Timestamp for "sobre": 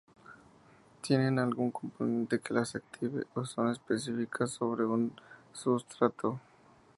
4.49-4.83